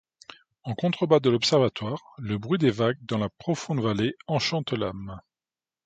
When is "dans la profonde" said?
3.03-3.81